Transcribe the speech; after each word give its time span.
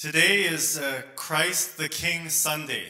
Today 0.00 0.44
is 0.44 0.78
uh, 0.78 1.02
Christ 1.14 1.76
the 1.76 1.86
King 1.86 2.30
Sunday. 2.30 2.84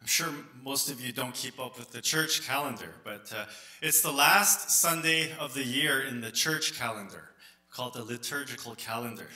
I'm 0.00 0.06
sure 0.06 0.30
most 0.62 0.90
of 0.90 0.98
you 0.98 1.12
don't 1.12 1.34
keep 1.34 1.60
up 1.60 1.78
with 1.78 1.90
the 1.90 2.00
church 2.00 2.46
calendar, 2.46 2.88
but 3.04 3.30
uh, 3.36 3.44
it's 3.82 4.00
the 4.00 4.10
last 4.10 4.70
Sunday 4.70 5.30
of 5.38 5.52
the 5.52 5.62
year 5.62 6.00
in 6.00 6.22
the 6.22 6.30
church 6.30 6.72
calendar, 6.72 7.28
called 7.70 7.92
the 7.92 8.02
liturgical 8.02 8.74
calendar. 8.76 9.28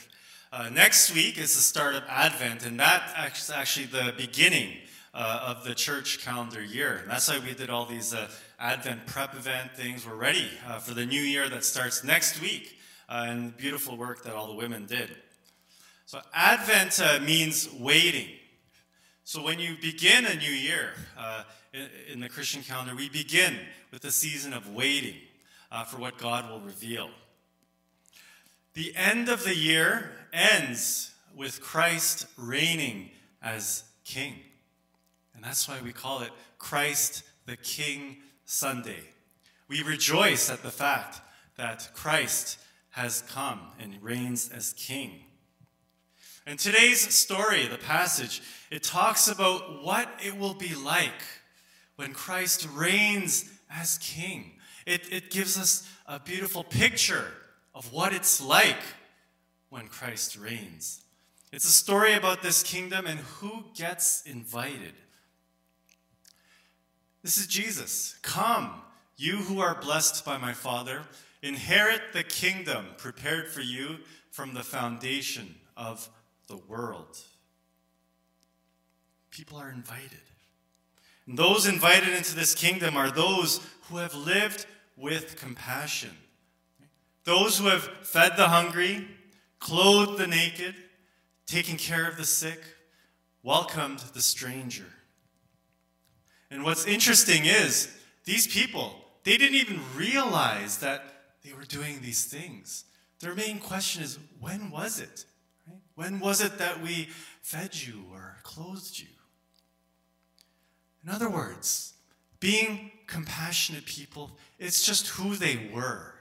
Uh, 0.51 0.69
next 0.69 1.13
week 1.13 1.37
is 1.37 1.53
the 1.53 1.61
start 1.61 1.93
of 1.93 2.01
Advent, 2.09 2.65
and 2.65 2.79
that 2.79 3.31
is 3.37 3.51
actually 3.51 3.85
the 3.85 4.11
beginning 4.17 4.77
uh, 5.13 5.53
of 5.55 5.63
the 5.63 5.75
church 5.75 6.25
calendar 6.25 6.63
year. 6.63 7.01
And 7.03 7.11
that's 7.11 7.29
why 7.29 7.37
we 7.37 7.53
did 7.53 7.69
all 7.69 7.85
these 7.85 8.11
uh, 8.11 8.27
Advent 8.59 9.05
prep 9.05 9.35
event 9.35 9.75
things. 9.75 10.03
We're 10.03 10.15
ready 10.15 10.49
uh, 10.67 10.79
for 10.79 10.95
the 10.95 11.05
new 11.05 11.21
year 11.21 11.47
that 11.47 11.63
starts 11.63 12.03
next 12.03 12.41
week, 12.41 12.79
and 13.07 13.55
beautiful 13.55 13.97
work 13.97 14.23
that 14.23 14.33
all 14.33 14.47
the 14.47 14.55
women 14.55 14.87
did. 14.87 15.15
So, 16.09 16.19
Advent 16.33 16.99
uh, 16.99 17.19
means 17.23 17.69
waiting. 17.71 18.29
So, 19.25 19.43
when 19.43 19.59
you 19.59 19.75
begin 19.79 20.25
a 20.25 20.33
new 20.33 20.49
year 20.49 20.93
uh, 21.15 21.43
in, 21.71 21.87
in, 22.13 22.19
the 22.19 22.27
Christian 22.27 22.63
calendar, 22.63 22.95
we 22.95 23.09
begin 23.09 23.55
with 23.91 24.03
a 24.05 24.11
season 24.11 24.51
of 24.51 24.73
waiting 24.73 25.13
for 25.85 25.97
what 25.97 26.17
God 26.17 26.49
will 26.49 26.61
reveal. 26.61 27.11
The 28.73 28.91
end 28.95 29.29
of 29.29 29.43
the 29.43 29.55
year 29.55 30.09
ends 30.33 31.11
with 31.35 31.61
Christ 31.61 32.25
reigning 32.37 33.11
as 33.43 33.83
King. 34.03 34.33
And 35.35 35.43
that's 35.43 35.69
why 35.69 35.77
we 35.79 35.93
call 35.93 36.23
it 36.23 36.31
Christ 36.57 37.21
the 37.45 37.55
King 37.55 38.17
Sunday. 38.45 39.03
We 39.67 39.83
rejoice 39.83 40.49
at 40.49 40.63
the 40.63 40.71
fact 40.71 41.21
that 41.55 41.91
Christ 41.93 42.57
has 42.89 43.21
come 43.29 43.59
and 43.79 44.01
reigns 44.01 44.49
as 44.49 44.73
King. 44.73 45.25
And 46.45 46.57
today's 46.57 47.13
story, 47.13 47.67
the 47.67 47.77
passage, 47.77 48.41
it 48.71 48.83
talks 48.83 49.27
about 49.27 49.83
what 49.83 50.09
it 50.23 50.37
will 50.37 50.53
be 50.53 50.73
like 50.75 51.21
when 51.95 52.13
Christ 52.13 52.67
reigns 52.73 53.51
as 53.69 53.97
King. 53.99 54.53
It, 54.85 55.11
it 55.11 55.31
gives 55.31 55.57
us 55.57 55.87
a 56.07 56.19
beautiful 56.19 56.63
picture 56.63 57.25
of 57.75 57.93
what 57.93 58.13
it's 58.13 58.41
like 58.41 58.81
when 59.69 59.87
Christ 59.87 60.37
reigns. 60.37 61.03
It's 61.51 61.65
a 61.65 61.71
story 61.71 62.13
about 62.13 62.41
this 62.41 62.63
kingdom 62.63 63.05
and 63.05 63.19
who 63.19 63.65
gets 63.75 64.23
invited. 64.23 64.93
This 67.21 67.37
is 67.37 67.47
Jesus. 67.47 68.17
Come, 68.21 68.81
you 69.17 69.37
who 69.37 69.59
are 69.59 69.79
blessed 69.79 70.23
by 70.23 70.37
my 70.37 70.53
Father, 70.53 71.03
inherit 71.41 72.13
the 72.13 72.23
kingdom 72.23 72.85
prepared 72.97 73.47
for 73.49 73.61
you 73.61 73.97
from 74.31 74.53
the 74.53 74.63
foundation 74.63 75.55
of 75.75 76.09
the 76.49 76.57
world. 76.57 77.17
People 79.29 79.57
are 79.57 79.69
invited. 79.69 80.19
And 81.25 81.37
those 81.37 81.67
invited 81.67 82.09
into 82.09 82.35
this 82.35 82.55
kingdom 82.55 82.97
are 82.97 83.11
those 83.11 83.61
who 83.83 83.97
have 83.97 84.15
lived 84.15 84.65
with 84.97 85.37
compassion, 85.37 86.09
those 87.23 87.57
who 87.57 87.67
have 87.67 87.83
fed 88.01 88.33
the 88.35 88.49
hungry, 88.49 89.07
clothed 89.59 90.17
the 90.17 90.27
naked, 90.27 90.75
taken 91.45 91.77
care 91.77 92.07
of 92.07 92.17
the 92.17 92.25
sick, 92.25 92.59
welcomed 93.43 93.99
the 94.13 94.21
stranger. 94.21 94.87
And 96.51 96.63
what's 96.63 96.85
interesting 96.85 97.45
is 97.45 97.95
these 98.25 98.47
people, 98.47 98.93
they 99.23 99.37
didn't 99.37 99.55
even 99.55 99.79
realize 99.95 100.79
that 100.79 101.03
they 101.43 101.53
were 101.53 101.63
doing 101.63 101.99
these 102.01 102.25
things. 102.25 102.85
Their 103.19 103.35
main 103.35 103.59
question 103.59 104.01
is 104.01 104.17
when 104.39 104.71
was 104.71 104.99
it? 104.99 105.25
When 105.99 106.21
was 106.21 106.39
it 106.39 106.59
that 106.59 106.81
we 106.81 107.09
fed 107.41 107.75
you 107.75 108.05
or 108.13 108.37
clothed 108.43 108.97
you? 108.97 109.09
In 111.03 111.09
other 111.09 111.29
words, 111.29 111.93
being 112.39 112.91
compassionate 113.05 113.85
people, 113.85 114.31
it's 114.57 114.81
just 114.81 115.07
who 115.07 115.35
they 115.35 115.69
were. 115.73 116.13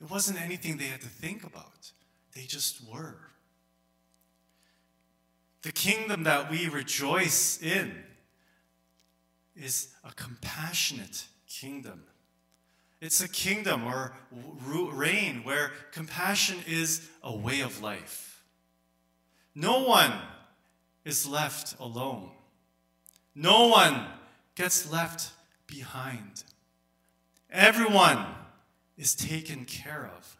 It 0.00 0.08
wasn't 0.08 0.40
anything 0.40 0.78
they 0.78 0.86
had 0.86 1.02
to 1.02 1.08
think 1.08 1.44
about, 1.44 1.92
they 2.34 2.44
just 2.44 2.80
were. 2.90 3.18
The 5.60 5.72
kingdom 5.72 6.22
that 6.22 6.50
we 6.50 6.70
rejoice 6.70 7.60
in 7.60 7.92
is 9.54 9.88
a 10.02 10.14
compassionate 10.14 11.26
kingdom. 11.46 12.04
It's 13.02 13.20
a 13.20 13.28
kingdom 13.28 13.84
or 13.84 14.14
reign 14.94 15.42
where 15.44 15.72
compassion 15.92 16.56
is 16.66 17.06
a 17.22 17.36
way 17.36 17.60
of 17.60 17.82
life. 17.82 18.33
No 19.54 19.84
one 19.84 20.12
is 21.04 21.26
left 21.26 21.76
alone. 21.78 22.30
No 23.34 23.68
one 23.68 24.06
gets 24.54 24.90
left 24.90 25.32
behind. 25.66 26.44
Everyone 27.50 28.26
is 28.96 29.14
taken 29.14 29.64
care 29.64 30.10
of. 30.16 30.36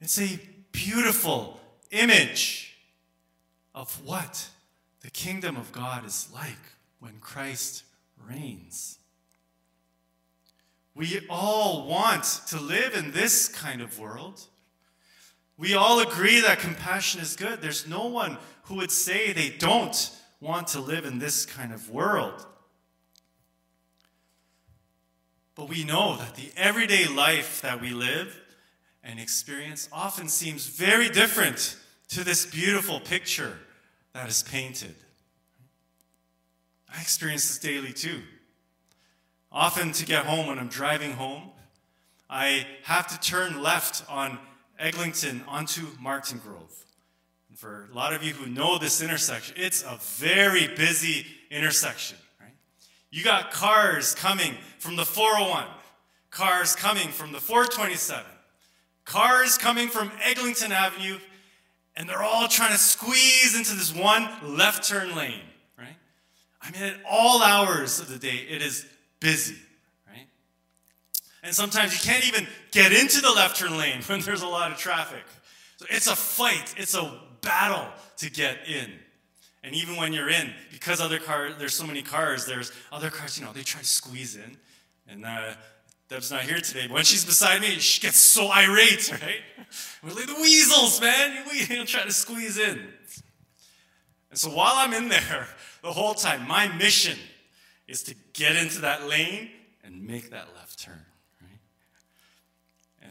It's 0.00 0.20
a 0.20 0.38
beautiful 0.72 1.60
image 1.90 2.76
of 3.74 4.04
what 4.04 4.48
the 5.00 5.10
kingdom 5.10 5.56
of 5.56 5.72
God 5.72 6.04
is 6.06 6.28
like 6.32 6.58
when 6.98 7.18
Christ 7.20 7.84
reigns. 8.28 8.98
We 10.94 11.26
all 11.28 11.88
want 11.88 12.24
to 12.48 12.60
live 12.60 12.94
in 12.94 13.10
this 13.12 13.48
kind 13.48 13.82
of 13.82 13.98
world. 13.98 14.46
We 15.56 15.74
all 15.74 16.00
agree 16.00 16.40
that 16.40 16.58
compassion 16.58 17.20
is 17.20 17.36
good. 17.36 17.62
There's 17.62 17.86
no 17.86 18.06
one 18.06 18.38
who 18.64 18.76
would 18.76 18.90
say 18.90 19.32
they 19.32 19.50
don't 19.50 20.10
want 20.40 20.68
to 20.68 20.80
live 20.80 21.04
in 21.04 21.18
this 21.18 21.46
kind 21.46 21.72
of 21.72 21.90
world. 21.90 22.44
But 25.54 25.68
we 25.68 25.84
know 25.84 26.16
that 26.16 26.34
the 26.34 26.50
everyday 26.56 27.06
life 27.06 27.60
that 27.60 27.80
we 27.80 27.90
live 27.90 28.40
and 29.04 29.20
experience 29.20 29.88
often 29.92 30.28
seems 30.28 30.66
very 30.66 31.08
different 31.08 31.76
to 32.08 32.24
this 32.24 32.46
beautiful 32.46 32.98
picture 32.98 33.58
that 34.12 34.28
is 34.28 34.42
painted. 34.42 34.94
I 36.92 37.00
experience 37.00 37.46
this 37.46 37.58
daily 37.58 37.92
too. 37.92 38.22
Often 39.52 39.92
to 39.92 40.06
get 40.06 40.26
home 40.26 40.48
when 40.48 40.58
I'm 40.58 40.68
driving 40.68 41.12
home, 41.12 41.50
I 42.28 42.66
have 42.82 43.06
to 43.08 43.20
turn 43.20 43.62
left 43.62 44.02
on 44.08 44.38
Eglinton 44.78 45.44
onto 45.46 45.86
Martin 46.00 46.38
Grove. 46.38 46.84
And 47.48 47.58
for 47.58 47.88
a 47.90 47.94
lot 47.94 48.12
of 48.12 48.22
you 48.22 48.32
who 48.32 48.50
know 48.50 48.78
this 48.78 49.00
intersection, 49.00 49.54
it's 49.58 49.82
a 49.82 49.98
very 50.16 50.68
busy 50.74 51.26
intersection. 51.50 52.18
Right? 52.40 52.54
You 53.10 53.22
got 53.22 53.50
cars 53.50 54.14
coming 54.14 54.54
from 54.78 54.96
the 54.96 55.04
401, 55.04 55.64
cars 56.30 56.74
coming 56.74 57.08
from 57.08 57.32
the 57.32 57.40
427, 57.40 58.24
cars 59.04 59.56
coming 59.56 59.88
from 59.88 60.10
Eglinton 60.22 60.72
Avenue, 60.72 61.18
and 61.96 62.08
they're 62.08 62.22
all 62.22 62.48
trying 62.48 62.72
to 62.72 62.78
squeeze 62.78 63.56
into 63.56 63.74
this 63.74 63.94
one 63.94 64.28
left 64.42 64.88
turn 64.88 65.14
lane. 65.14 65.40
Right? 65.78 65.96
I 66.60 66.70
mean, 66.72 66.82
at 66.82 67.00
all 67.08 67.42
hours 67.42 68.00
of 68.00 68.08
the 68.08 68.18
day, 68.18 68.46
it 68.48 68.62
is 68.62 68.84
busy? 69.20 69.56
And 71.44 71.54
sometimes 71.54 71.92
you 71.92 72.10
can't 72.10 72.26
even 72.26 72.46
get 72.70 72.92
into 72.92 73.20
the 73.20 73.30
left 73.30 73.58
turn 73.58 73.76
lane 73.76 74.00
when 74.06 74.20
there's 74.20 74.42
a 74.42 74.48
lot 74.48 74.72
of 74.72 74.78
traffic. 74.78 75.22
So 75.76 75.86
it's 75.90 76.06
a 76.06 76.16
fight, 76.16 76.74
it's 76.76 76.94
a 76.94 77.20
battle 77.42 77.86
to 78.18 78.30
get 78.30 78.66
in. 78.66 78.90
And 79.62 79.74
even 79.74 79.96
when 79.96 80.12
you're 80.12 80.28
in, 80.28 80.52
because 80.72 81.00
other 81.00 81.18
cars, 81.18 81.54
there's 81.58 81.74
so 81.74 81.86
many 81.86 82.02
cars, 82.02 82.46
there's 82.46 82.72
other 82.92 83.10
cars, 83.10 83.38
you 83.38 83.44
know, 83.44 83.52
they 83.52 83.62
try 83.62 83.80
to 83.80 83.86
squeeze 83.86 84.36
in. 84.36 84.56
And 85.08 85.24
uh, 85.24 85.54
Deb's 86.08 86.30
not 86.30 86.42
here 86.42 86.58
today, 86.58 86.86
but 86.86 86.94
when 86.94 87.04
she's 87.04 87.24
beside 87.24 87.60
me, 87.60 87.78
she 87.78 88.00
gets 88.00 88.18
so 88.18 88.48
irate, 88.48 89.10
right? 89.22 89.40
We're 90.02 90.10
like 90.10 90.26
the 90.26 90.34
weasels, 90.34 91.00
man. 91.00 91.44
We 91.50 91.84
try 91.86 92.04
to 92.04 92.12
squeeze 92.12 92.58
in. 92.58 92.88
And 94.30 94.38
so 94.38 94.50
while 94.50 94.74
I'm 94.76 94.92
in 94.92 95.08
there, 95.08 95.46
the 95.84 95.92
whole 95.92 96.14
time. 96.14 96.48
My 96.48 96.66
mission 96.78 97.18
is 97.86 98.02
to 98.04 98.14
get 98.32 98.56
into 98.56 98.80
that 98.80 99.06
lane 99.06 99.50
and 99.84 100.04
make 100.04 100.30
that 100.30 100.48
left 100.56 100.82
turn. 100.82 101.04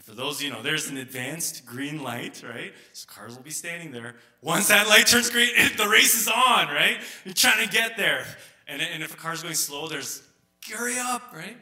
And 0.04 0.16
for 0.16 0.22
those, 0.22 0.42
you 0.42 0.50
know, 0.50 0.62
there's 0.62 0.88
an 0.88 0.96
advanced 0.96 1.64
green 1.66 2.02
light, 2.02 2.42
right? 2.46 2.72
So 2.92 3.06
cars 3.06 3.36
will 3.36 3.42
be 3.42 3.50
standing 3.50 3.92
there. 3.92 4.16
Once 4.42 4.68
that 4.68 4.88
light 4.88 5.06
turns 5.06 5.30
green, 5.30 5.50
the 5.76 5.88
race 5.88 6.14
is 6.14 6.28
on, 6.28 6.68
right? 6.68 6.98
You're 7.24 7.34
trying 7.34 7.66
to 7.66 7.72
get 7.72 7.96
there. 7.96 8.26
And, 8.66 8.80
and 8.80 9.02
if 9.02 9.14
a 9.14 9.16
car's 9.16 9.42
going 9.42 9.54
slow, 9.54 9.88
there's 9.88 10.22
hurry 10.70 10.98
up, 10.98 11.32
right? 11.34 11.56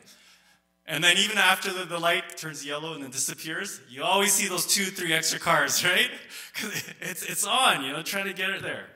And 0.86 1.02
then 1.02 1.16
even 1.16 1.38
after 1.38 1.72
the, 1.72 1.84
the 1.84 1.98
light 1.98 2.36
turns 2.36 2.64
yellow 2.66 2.94
and 2.94 3.02
then 3.02 3.10
disappears, 3.10 3.80
you 3.88 4.02
always 4.02 4.32
see 4.32 4.48
those 4.48 4.66
two, 4.66 4.84
three 4.84 5.12
extra 5.12 5.38
cars, 5.38 5.84
right? 5.84 6.10
Because 6.54 6.84
it's, 7.00 7.22
it's 7.24 7.46
on, 7.46 7.84
you 7.84 7.92
know, 7.92 8.02
trying 8.02 8.26
to 8.26 8.32
get 8.32 8.50
it 8.50 8.62
there. 8.62 8.86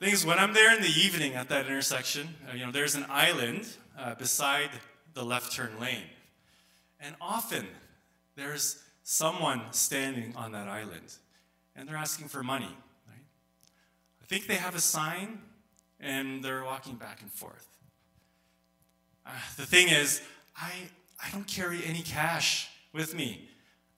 Thing 0.00 0.14
is, 0.14 0.24
when 0.24 0.38
I'm 0.38 0.54
there 0.54 0.74
in 0.74 0.80
the 0.80 0.88
evening 0.88 1.34
at 1.34 1.50
that 1.50 1.66
intersection, 1.66 2.34
uh, 2.50 2.56
you 2.56 2.64
know, 2.64 2.72
there's 2.72 2.94
an 2.94 3.04
island 3.10 3.68
uh, 3.98 4.14
beside 4.14 4.70
the 5.12 5.22
left 5.22 5.52
turn 5.52 5.78
lane. 5.78 6.04
And 7.00 7.14
often 7.20 7.66
there's 8.36 8.82
someone 9.02 9.62
standing 9.72 10.34
on 10.36 10.52
that 10.52 10.68
island. 10.68 11.14
and 11.76 11.88
they're 11.88 11.96
asking 11.96 12.28
for 12.28 12.42
money. 12.42 12.68
Right? 13.08 13.24
I 14.22 14.26
think 14.26 14.46
they 14.46 14.56
have 14.56 14.74
a 14.74 14.80
sign 14.80 15.38
and 15.98 16.42
they're 16.42 16.64
walking 16.64 16.96
back 16.96 17.22
and 17.22 17.30
forth. 17.30 17.66
Uh, 19.26 19.30
the 19.56 19.66
thing 19.66 19.88
is, 19.88 20.20
I, 20.56 20.70
I 21.24 21.30
don't 21.30 21.46
carry 21.46 21.84
any 21.84 22.02
cash 22.02 22.68
with 22.92 23.14
me. 23.14 23.48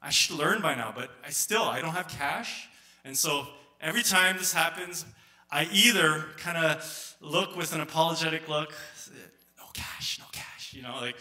I 0.00 0.10
should 0.10 0.36
learn 0.36 0.60
by 0.60 0.74
now, 0.74 0.92
but 0.94 1.10
I 1.24 1.30
still 1.30 1.62
I 1.62 1.80
don't 1.80 1.94
have 1.94 2.08
cash. 2.08 2.68
And 3.04 3.16
so 3.16 3.46
every 3.80 4.02
time 4.02 4.36
this 4.36 4.52
happens, 4.52 5.04
I 5.50 5.68
either 5.72 6.24
kind 6.38 6.56
of 6.56 7.16
look 7.20 7.56
with 7.56 7.72
an 7.74 7.80
apologetic 7.80 8.48
look, 8.48 8.72
no 9.58 9.64
cash, 9.72 10.18
no 10.18 10.26
cash, 10.32 10.74
you 10.74 10.82
know, 10.82 10.96
like, 11.00 11.16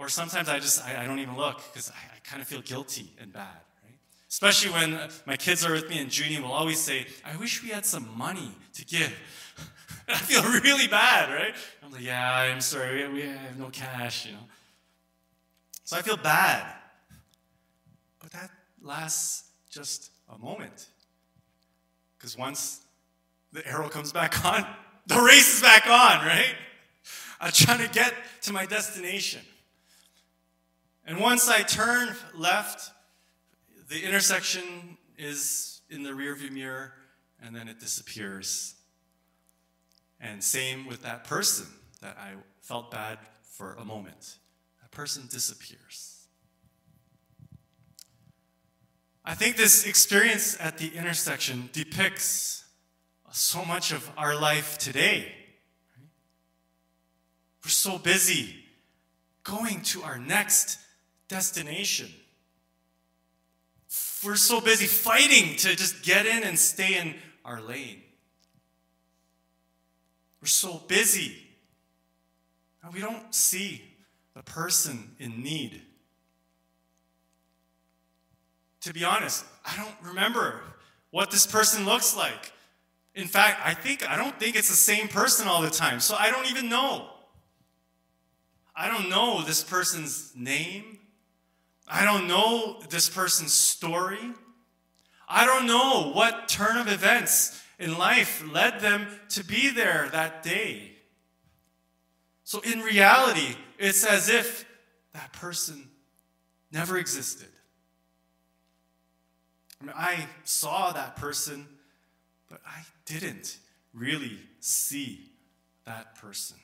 or 0.00 0.08
sometimes 0.08 0.48
I 0.48 0.58
just 0.58 0.82
I, 0.82 1.02
I 1.02 1.06
don't 1.06 1.18
even 1.18 1.36
look 1.36 1.60
because 1.70 1.90
I, 1.90 2.16
I 2.16 2.18
kind 2.24 2.40
of 2.40 2.48
feel 2.48 2.62
guilty 2.62 3.12
and 3.20 3.30
bad. 3.32 3.60
Especially 4.30 4.70
when 4.70 4.94
uh, 4.94 5.10
my 5.26 5.36
kids 5.36 5.66
are 5.66 5.72
with 5.72 5.90
me, 5.90 5.98
and 5.98 6.16
Junie 6.16 6.40
will 6.40 6.52
always 6.52 6.78
say, 6.78 7.06
I 7.24 7.36
wish 7.36 7.62
we 7.62 7.70
had 7.70 7.84
some 7.84 8.08
money 8.16 8.52
to 8.74 8.84
give. 8.84 9.12
I 10.08 10.14
feel 10.14 10.42
really 10.62 10.86
bad, 10.86 11.28
right? 11.34 11.52
I'm 11.82 11.92
like, 11.92 12.02
yeah, 12.02 12.32
I'm 12.32 12.60
sorry, 12.60 13.06
we 13.08 13.22
have 13.22 13.58
no 13.58 13.68
cash, 13.70 14.26
you 14.26 14.32
know. 14.32 14.46
So 15.84 15.96
I 15.96 16.02
feel 16.02 16.16
bad. 16.16 16.64
But 18.20 18.30
that 18.30 18.50
lasts 18.80 19.50
just 19.68 20.12
a 20.32 20.38
moment. 20.38 20.86
Because 22.16 22.38
once 22.38 22.80
the 23.52 23.66
arrow 23.66 23.88
comes 23.88 24.12
back 24.12 24.44
on, 24.44 24.64
the 25.08 25.20
race 25.20 25.56
is 25.56 25.60
back 25.60 25.86
on, 25.86 26.24
right? 26.24 26.54
I'm 27.40 27.52
trying 27.52 27.84
to 27.86 27.92
get 27.92 28.14
to 28.42 28.52
my 28.52 28.64
destination. 28.64 29.40
And 31.10 31.18
once 31.18 31.48
I 31.48 31.62
turn 31.62 32.14
left, 32.36 32.92
the 33.88 34.04
intersection 34.04 34.96
is 35.18 35.80
in 35.90 36.04
the 36.04 36.10
rearview 36.10 36.52
mirror, 36.52 36.92
and 37.42 37.52
then 37.54 37.66
it 37.66 37.80
disappears. 37.80 38.76
And 40.20 40.40
same 40.40 40.86
with 40.86 41.02
that 41.02 41.24
person 41.24 41.66
that 42.00 42.16
I 42.16 42.34
felt 42.60 42.92
bad 42.92 43.18
for 43.42 43.74
a 43.74 43.84
moment. 43.84 44.36
That 44.82 44.92
person 44.92 45.24
disappears. 45.28 46.28
I 49.24 49.34
think 49.34 49.56
this 49.56 49.84
experience 49.86 50.56
at 50.60 50.78
the 50.78 50.94
intersection 50.94 51.70
depicts 51.72 52.66
so 53.32 53.64
much 53.64 53.90
of 53.90 54.08
our 54.16 54.36
life 54.40 54.78
today. 54.78 55.32
We're 57.64 57.70
so 57.70 57.98
busy 57.98 58.54
going 59.42 59.82
to 59.82 60.04
our 60.04 60.16
next 60.16 60.78
destination. 61.30 62.08
We're 64.24 64.36
so 64.36 64.60
busy 64.60 64.86
fighting 64.86 65.56
to 65.58 65.74
just 65.76 66.02
get 66.02 66.26
in 66.26 66.42
and 66.42 66.58
stay 66.58 66.98
in 66.98 67.14
our 67.44 67.60
lane. 67.62 68.02
We're 70.42 70.48
so 70.48 70.82
busy. 70.88 71.36
We 72.92 73.00
don't 73.00 73.34
see 73.34 73.82
the 74.34 74.42
person 74.42 75.14
in 75.18 75.42
need. 75.42 75.80
To 78.82 78.92
be 78.92 79.04
honest, 79.04 79.44
I 79.64 79.76
don't 79.76 80.10
remember 80.10 80.60
what 81.10 81.30
this 81.30 81.46
person 81.46 81.84
looks 81.84 82.16
like. 82.16 82.52
In 83.14 83.26
fact, 83.26 83.60
I 83.64 83.74
think 83.74 84.08
I 84.08 84.16
don't 84.16 84.38
think 84.38 84.56
it's 84.56 84.68
the 84.68 84.74
same 84.74 85.08
person 85.08 85.46
all 85.46 85.62
the 85.62 85.70
time. 85.70 86.00
So 86.00 86.16
I 86.18 86.30
don't 86.30 86.50
even 86.50 86.68
know. 86.68 87.08
I 88.74 88.88
don't 88.88 89.10
know 89.10 89.42
this 89.42 89.62
person's 89.62 90.32
name. 90.34 90.99
I 91.90 92.04
don't 92.04 92.28
know 92.28 92.80
this 92.88 93.08
person's 93.08 93.52
story. 93.52 94.32
I 95.28 95.44
don't 95.44 95.66
know 95.66 96.12
what 96.12 96.48
turn 96.48 96.76
of 96.76 96.88
events 96.88 97.60
in 97.78 97.98
life 97.98 98.44
led 98.52 98.80
them 98.80 99.06
to 99.30 99.44
be 99.44 99.70
there 99.70 100.08
that 100.12 100.42
day. 100.42 100.92
So, 102.44 102.60
in 102.60 102.80
reality, 102.80 103.56
it's 103.78 104.04
as 104.04 104.28
if 104.28 104.64
that 105.14 105.32
person 105.32 105.88
never 106.72 106.98
existed. 106.98 107.48
I 109.80 109.84
mean, 109.84 109.94
I 109.96 110.26
saw 110.44 110.92
that 110.92 111.16
person, 111.16 111.66
but 112.48 112.60
I 112.66 112.82
didn't 113.06 113.58
really 113.94 114.38
see 114.60 115.30
that 115.86 116.16
person. 116.16 116.56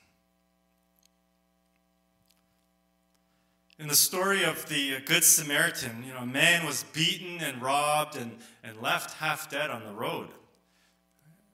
In 3.79 3.89
the 3.89 3.97
story 3.97 4.43
of 4.43 4.69
the 4.69 5.01
Good 5.05 5.23
Samaritan, 5.23 6.03
you 6.07 6.15
know, 6.15 6.21
a 6.21 6.27
man 6.27 6.65
was 6.65 6.85
beaten 6.95 7.43
and 7.43 7.61
robbed 7.61 8.17
and, 8.17 8.39
and 8.65 8.81
left 8.81 9.19
half 9.19 9.51
dead 9.51 9.71
on 9.71 9.85
the 9.85 9.93
road 9.93 10.29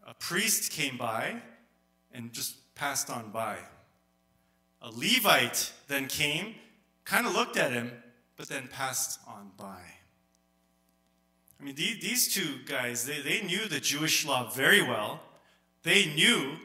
a 0.07 0.15
priest 0.15 0.71
came 0.73 0.97
by 0.97 1.37
and 2.13 2.33
just 2.33 2.75
passed 2.75 3.09
on 3.09 3.31
by. 3.31 3.57
A 4.83 4.91
Levite 4.91 5.73
then 5.89 6.07
came, 6.07 6.55
kind 7.05 7.27
of 7.27 7.35
looked 7.35 7.57
at 7.57 7.73
him, 7.73 7.93
but 8.37 8.49
then 8.49 8.69
passed 8.69 9.21
on 9.27 9.53
by. 9.57 9.81
I 11.61 11.65
mean, 11.65 11.77
these 11.77 12.33
two 12.35 12.59
guys, 12.67 13.07
they, 13.07 13.21
they 13.21 13.43
knew 13.43 13.69
the 13.69 13.79
Jewish 13.81 14.27
law 14.27 14.51
very 14.51 14.83
well. 14.83 15.21
They 15.85 16.07
knew 16.15 16.57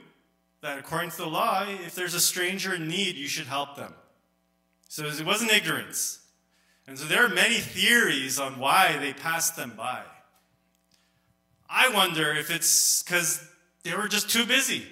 that 0.61 0.79
according 0.79 1.11
to 1.11 1.17
the 1.17 1.27
law, 1.27 1.65
if 1.67 1.93
there's 1.93 2.15
a 2.15 2.19
stranger 2.19 2.73
in 2.73 2.87
need, 2.87 3.15
you 3.15 3.27
should 3.27 3.45
help 3.45 3.75
them. 3.75 3.93
So 4.87 5.05
it 5.05 5.25
wasn't 5.25 5.51
ignorance. 5.51 6.19
And 6.87 6.97
so 6.97 7.05
there 7.05 7.25
are 7.25 7.29
many 7.29 7.55
theories 7.55 8.39
on 8.39 8.59
why 8.59 8.97
they 8.97 9.13
passed 9.13 9.55
them 9.55 9.73
by. 9.75 10.03
I 11.69 11.89
wonder 11.89 12.31
if 12.31 12.49
it's 12.49 13.03
because 13.03 13.45
they 13.83 13.93
were 13.93 14.07
just 14.07 14.29
too 14.29 14.45
busy. 14.45 14.87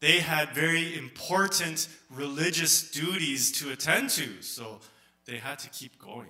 They 0.00 0.20
had 0.20 0.50
very 0.50 0.96
important 0.96 1.88
religious 2.10 2.90
duties 2.90 3.50
to 3.60 3.72
attend 3.72 4.10
to, 4.10 4.40
so 4.42 4.80
they 5.24 5.38
had 5.38 5.58
to 5.60 5.68
keep 5.70 5.98
going. 5.98 6.28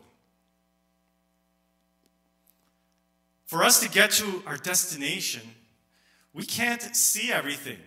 For 3.45 3.63
us 3.63 3.81
to 3.81 3.89
get 3.89 4.13
to 4.13 4.43
our 4.47 4.57
destination, 4.57 5.43
we 6.33 6.45
can't 6.45 6.83
see 6.97 7.31
everything. 7.31 7.79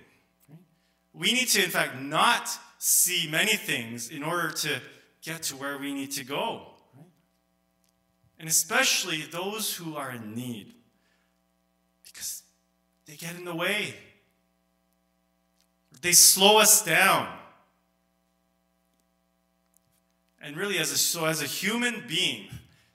We 1.14 1.34
need 1.34 1.48
to, 1.50 1.64
in 1.64 1.70
fact, 1.70 2.00
not 2.00 2.50
see 2.80 3.28
many 3.30 3.56
things 3.56 4.10
in 4.10 4.24
order 4.24 4.50
to 4.50 4.81
get 5.22 5.44
to 5.44 5.56
where 5.58 5.78
we 5.78 5.94
need 5.94 6.12
to 6.12 6.24
go. 6.24 6.66
And 8.40 8.48
especially 8.48 9.22
those 9.22 9.76
who 9.76 9.98
are 9.98 10.12
in 10.12 10.34
need 10.34 10.74
because 12.06 12.42
they 13.06 13.16
get 13.16 13.36
in 13.36 13.44
the 13.44 13.54
way. 13.54 13.95
They 16.02 16.14
slow 16.14 16.59
us 16.59 16.83
down. 16.83 17.28
And 20.42 20.56
really, 20.56 20.78
as 20.78 20.94
a, 20.94 20.98
so 20.98 21.26
as 21.26 21.42
a 21.42 21.45
human 21.45 22.06
being, 22.07 22.48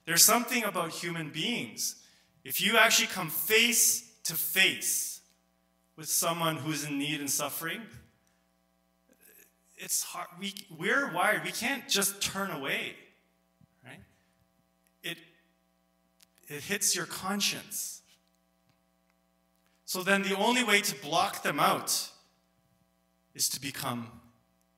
there's 0.05 0.23
something 0.23 0.63
about 0.63 0.89
human 0.89 1.29
beings. 1.29 2.01
If 2.43 2.59
you 2.59 2.77
actually 2.77 3.07
come 3.07 3.29
face 3.29 4.11
to 4.23 4.33
face 4.33 5.21
with 5.95 6.09
someone 6.09 6.55
who's 6.55 6.83
in 6.83 6.97
need 6.97 7.19
and 7.19 7.29
suffering, 7.29 7.81
it's 9.85 10.01
hard. 10.01 10.27
We, 10.39 10.51
we're 10.75 11.13
wired. 11.13 11.43
We 11.43 11.51
can't 11.51 11.87
just 11.87 12.19
turn 12.19 12.49
away, 12.49 12.95
right? 13.85 13.99
It, 15.03 15.19
it 16.47 16.63
hits 16.63 16.95
your 16.95 17.05
conscience. 17.05 18.01
So 19.85 20.01
then 20.01 20.23
the 20.23 20.35
only 20.35 20.63
way 20.63 20.81
to 20.81 20.95
block 21.01 21.43
them 21.43 21.59
out 21.59 22.09
is 23.35 23.47
to 23.49 23.61
become 23.61 24.07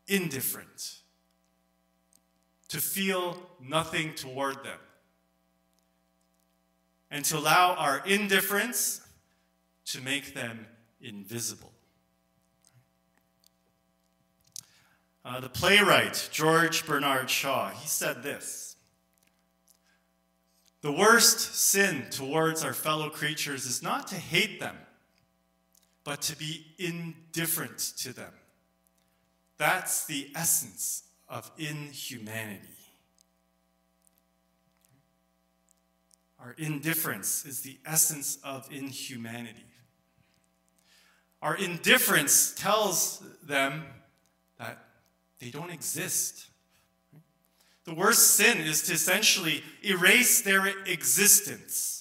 indifferent, 0.08 0.98
to 2.68 2.80
feel 2.80 3.42
nothing 3.64 4.14
toward 4.14 4.56
them, 4.66 4.80
and 7.10 7.24
to 7.24 7.38
allow 7.38 7.76
our 7.76 8.04
indifference 8.06 9.00
to 9.86 10.02
make 10.02 10.34
them 10.34 10.66
invisible. 11.00 11.72
Uh, 15.28 15.42
the 15.42 15.50
playwright 15.50 16.30
George 16.32 16.86
Bernard 16.86 17.30
Shaw, 17.30 17.70
he 17.72 17.86
said 17.86 18.24
this 18.24 18.78
The 20.82 20.92
worst 20.92 21.54
sin 21.54 22.06
towards 22.10 22.64
our 22.64 22.72
fellow 22.74 23.10
creatures 23.10 23.66
is 23.66 23.84
not 23.84 24.08
to 24.08 24.16
hate 24.16 24.62
them 24.62 24.78
but 26.06 26.22
to 26.22 26.38
be 26.38 26.66
indifferent 26.80 27.78
to 27.98 28.14
them. 28.14 28.32
That's 29.58 30.06
the 30.06 30.32
essence 30.34 31.04
of 31.28 31.52
inhumanity. 31.58 32.62
Our 36.40 36.56
indifference 36.58 37.46
is 37.46 37.60
the 37.60 37.78
essence 37.86 38.38
of 38.42 38.70
inhumanity. 38.72 39.66
Our 41.42 41.56
indifference 41.58 42.54
tells 42.56 43.22
them 43.44 43.84
that 44.60 44.87
they 45.40 45.50
don't 45.50 45.70
exist. 45.70 46.48
The 47.86 47.94
worst 47.94 48.36
sin 48.36 48.60
is 48.60 48.84
to 48.84 48.94
essentially 48.94 49.64
erase 49.84 50.42
their 50.42 50.68
existence 50.86 51.98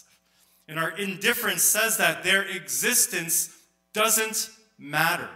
And 0.69 0.79
our 0.79 0.91
indifference 0.91 1.63
says 1.63 1.97
that 1.99 2.25
their 2.25 2.43
existence 2.43 3.57
doesn't 3.93 4.51
matter. 4.79 5.31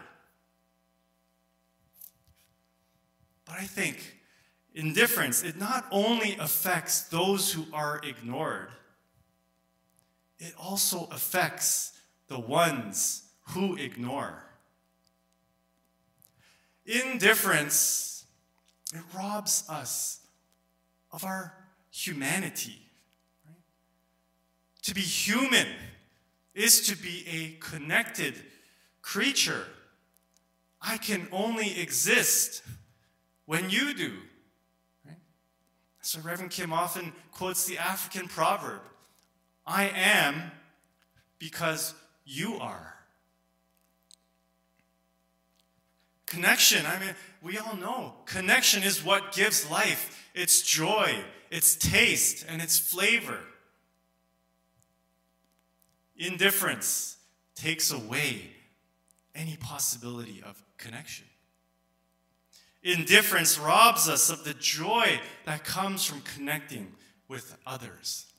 But 3.44 3.56
I 3.58 3.64
think 3.64 4.16
indifference, 4.74 5.42
it 5.42 5.56
not 5.56 5.86
only 5.90 6.36
affects 6.38 7.02
those 7.02 7.52
who 7.52 7.66
are 7.72 8.00
ignored, 8.04 8.70
it 10.38 10.54
also 10.58 11.08
affects 11.12 11.92
the 12.28 12.38
ones 12.38 13.22
who 13.50 13.76
ignore. 13.76 14.44
Indifference, 16.90 18.24
it 18.92 19.02
robs 19.14 19.64
us 19.68 20.20
of 21.12 21.24
our 21.24 21.54
humanity. 21.90 22.78
Right? 23.46 23.56
To 24.82 24.94
be 24.94 25.00
human 25.00 25.68
is 26.54 26.86
to 26.88 26.96
be 26.96 27.24
a 27.28 27.64
connected 27.64 28.34
creature. 29.02 29.66
I 30.82 30.96
can 30.96 31.28
only 31.30 31.78
exist 31.80 32.62
when 33.46 33.70
you 33.70 33.94
do. 33.94 34.12
Right? 35.06 35.18
So 36.00 36.20
Reverend 36.20 36.50
Kim 36.50 36.72
often 36.72 37.12
quotes 37.30 37.66
the 37.66 37.78
African 37.78 38.26
proverb 38.26 38.80
I 39.64 39.88
am 39.94 40.50
because 41.38 41.94
you 42.24 42.56
are. 42.56 42.99
Connection, 46.30 46.86
I 46.86 46.98
mean, 47.00 47.14
we 47.42 47.58
all 47.58 47.76
know 47.76 48.14
connection 48.24 48.84
is 48.84 49.04
what 49.04 49.32
gives 49.32 49.68
life 49.68 50.30
its 50.32 50.62
joy, 50.62 51.16
its 51.50 51.74
taste, 51.74 52.46
and 52.48 52.62
its 52.62 52.78
flavor. 52.78 53.40
Indifference 56.16 57.16
takes 57.56 57.90
away 57.90 58.52
any 59.34 59.56
possibility 59.56 60.40
of 60.46 60.62
connection. 60.78 61.26
Indifference 62.84 63.58
robs 63.58 64.08
us 64.08 64.30
of 64.30 64.44
the 64.44 64.54
joy 64.54 65.18
that 65.46 65.64
comes 65.64 66.04
from 66.04 66.20
connecting 66.20 66.92
with 67.26 67.56
others. 67.66 68.29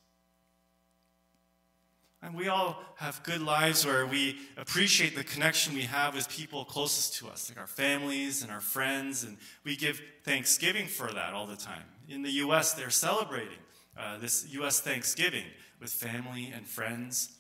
And 2.23 2.35
we 2.35 2.49
all 2.49 2.83
have 2.97 3.23
good 3.23 3.41
lives 3.41 3.83
where 3.83 4.05
we 4.05 4.37
appreciate 4.55 5.15
the 5.15 5.23
connection 5.23 5.73
we 5.73 5.81
have 5.81 6.13
with 6.13 6.29
people 6.29 6.65
closest 6.65 7.15
to 7.15 7.27
us, 7.27 7.49
like 7.49 7.57
our 7.57 7.65
families 7.65 8.43
and 8.43 8.51
our 8.51 8.61
friends, 8.61 9.23
and 9.23 9.37
we 9.63 9.75
give 9.75 9.99
thanksgiving 10.23 10.85
for 10.85 11.11
that 11.11 11.33
all 11.33 11.47
the 11.47 11.55
time. 11.55 11.83
In 12.07 12.21
the 12.21 12.29
U.S., 12.31 12.73
they're 12.73 12.91
celebrating 12.91 13.57
uh, 13.97 14.19
this 14.19 14.45
U.S. 14.53 14.79
Thanksgiving 14.79 15.45
with 15.79 15.91
family 15.91 16.51
and 16.53 16.67
friends. 16.67 17.37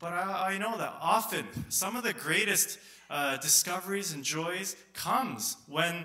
But 0.00 0.12
I, 0.12 0.54
I 0.54 0.58
know 0.58 0.76
that 0.76 0.94
often 1.00 1.46
some 1.68 1.94
of 1.94 2.02
the 2.02 2.12
greatest 2.12 2.80
uh, 3.08 3.36
discoveries 3.36 4.12
and 4.12 4.24
joys 4.24 4.74
comes 4.92 5.56
when 5.68 6.04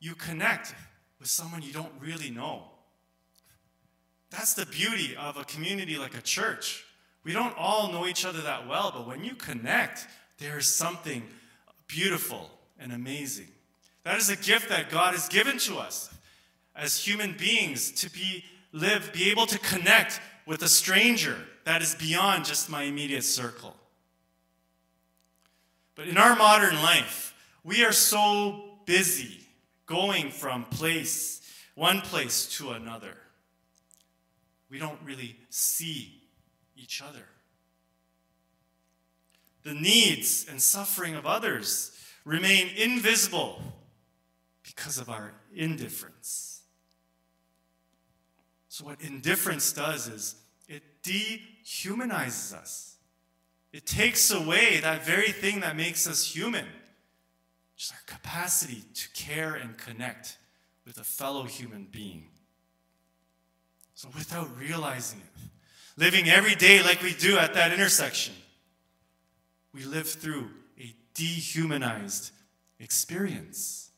you 0.00 0.14
connect 0.14 0.74
with 1.20 1.28
someone 1.28 1.60
you 1.60 1.72
don't 1.72 1.92
really 2.00 2.30
know. 2.30 2.70
That's 4.30 4.54
the 4.54 4.66
beauty 4.66 5.16
of 5.16 5.36
a 5.36 5.44
community 5.44 5.96
like 5.96 6.16
a 6.16 6.22
church. 6.22 6.84
We 7.24 7.32
don't 7.32 7.56
all 7.56 7.90
know 7.92 8.06
each 8.06 8.24
other 8.24 8.40
that 8.42 8.68
well, 8.68 8.92
but 8.94 9.06
when 9.06 9.24
you 9.24 9.34
connect, 9.34 10.06
there 10.38 10.58
is 10.58 10.72
something 10.72 11.22
beautiful 11.86 12.50
and 12.78 12.92
amazing. 12.92 13.48
That 14.04 14.18
is 14.18 14.30
a 14.30 14.36
gift 14.36 14.68
that 14.68 14.90
God 14.90 15.14
has 15.14 15.28
given 15.28 15.58
to 15.58 15.76
us 15.76 16.12
as 16.76 16.96
human 16.96 17.36
beings 17.36 17.90
to 17.92 18.10
be 18.10 18.44
live 18.72 19.12
be 19.12 19.30
able 19.30 19.46
to 19.46 19.58
connect 19.58 20.20
with 20.46 20.62
a 20.62 20.68
stranger 20.68 21.36
that 21.64 21.82
is 21.82 21.94
beyond 21.94 22.44
just 22.44 22.70
my 22.70 22.82
immediate 22.84 23.24
circle. 23.24 23.74
But 25.94 26.08
in 26.08 26.16
our 26.16 26.36
modern 26.36 26.76
life, 26.76 27.34
we 27.64 27.84
are 27.84 27.92
so 27.92 28.78
busy 28.86 29.40
going 29.86 30.30
from 30.30 30.64
place 30.64 31.42
one 31.74 32.00
place 32.00 32.46
to 32.58 32.70
another 32.70 33.14
we 34.70 34.78
don't 34.78 34.98
really 35.04 35.36
see 35.50 36.22
each 36.76 37.02
other. 37.02 37.24
The 39.62 39.74
needs 39.74 40.46
and 40.48 40.60
suffering 40.60 41.14
of 41.14 41.26
others 41.26 41.92
remain 42.24 42.68
invisible 42.76 43.60
because 44.62 44.98
of 44.98 45.08
our 45.08 45.32
indifference. 45.54 46.62
So, 48.68 48.84
what 48.84 49.00
indifference 49.00 49.72
does 49.72 50.06
is 50.06 50.36
it 50.68 50.82
dehumanizes 51.02 52.54
us. 52.54 52.96
It 53.72 53.86
takes 53.86 54.30
away 54.30 54.78
that 54.80 55.04
very 55.04 55.32
thing 55.32 55.60
that 55.60 55.76
makes 55.76 56.06
us 56.06 56.24
human, 56.24 56.66
just 57.76 57.92
our 57.92 57.98
capacity 58.06 58.84
to 58.94 59.08
care 59.14 59.54
and 59.54 59.76
connect 59.76 60.38
with 60.86 60.98
a 60.98 61.04
fellow 61.04 61.44
human 61.44 61.88
being. 61.90 62.28
So, 63.98 64.08
without 64.14 64.56
realizing 64.56 65.18
it, 65.18 65.50
living 65.96 66.28
every 66.28 66.54
day 66.54 66.80
like 66.84 67.02
we 67.02 67.14
do 67.14 67.36
at 67.36 67.54
that 67.54 67.72
intersection, 67.72 68.32
we 69.74 69.82
live 69.82 70.08
through 70.08 70.50
a 70.78 70.94
dehumanized 71.14 72.30
experience. 72.78 73.90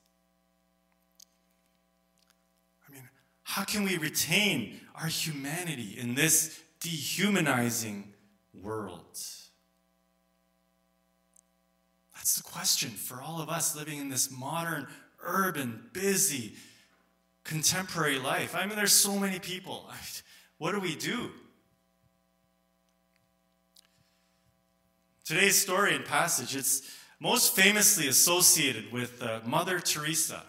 I 2.89 2.95
mean, 2.95 3.03
how 3.43 3.65
can 3.65 3.85
we 3.85 3.99
retain 3.99 4.81
our 4.95 5.09
humanity 5.09 5.99
in 5.99 6.15
this 6.15 6.59
dehumanizing 6.81 8.11
world? 8.55 9.19
That's 12.15 12.37
the 12.37 12.43
question 12.43 12.89
for 12.89 13.21
all 13.21 13.43
of 13.43 13.51
us 13.51 13.77
living 13.77 13.99
in 13.99 14.09
this 14.09 14.31
modern, 14.31 14.87
urban, 15.23 15.91
busy, 15.93 16.55
contemporary 17.45 18.19
life. 18.19 18.55
I 18.55 18.67
mean, 18.67 18.77
there's 18.77 18.93
so 18.93 19.19
many 19.19 19.39
people. 19.39 19.91
What 20.59 20.73
do 20.73 20.81
we 20.81 20.95
do? 20.95 21.31
Today's 25.25 25.57
story 25.57 25.95
and 25.95 26.05
passage, 26.05 26.57
it's 26.57 26.91
most 27.21 27.55
famously 27.55 28.09
associated 28.09 28.91
with 28.93 29.23
uh, 29.23 29.41
Mother 29.45 29.79
Teresa. 29.79 30.43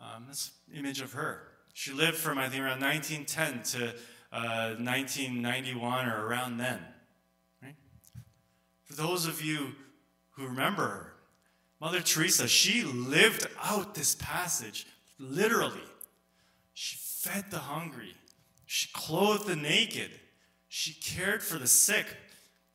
Um, 0.00 0.26
this 0.28 0.52
image 0.74 1.00
of 1.00 1.12
her. 1.12 1.48
She 1.72 1.92
lived 1.92 2.16
from, 2.16 2.38
I 2.38 2.48
think, 2.48 2.62
around 2.62 2.80
1910 2.80 3.62
to 3.80 3.88
uh, 4.32 4.74
1991 4.76 6.08
or 6.08 6.26
around 6.26 6.58
then. 6.58 6.80
For 8.84 8.94
those 8.94 9.26
of 9.26 9.42
you 9.42 9.72
who 10.32 10.46
remember 10.46 10.82
her, 10.82 11.14
Mother 11.80 12.00
Teresa, 12.00 12.46
she 12.46 12.82
lived 12.84 13.46
out 13.62 13.94
this 13.94 14.14
passage 14.14 14.86
literally. 15.24 15.80
She 16.72 16.96
fed 16.96 17.50
the 17.50 17.58
hungry. 17.58 18.14
She 18.66 18.88
clothed 18.92 19.46
the 19.46 19.56
naked. 19.56 20.10
She 20.68 20.94
cared 20.94 21.42
for 21.42 21.58
the 21.58 21.66
sick. 21.66 22.06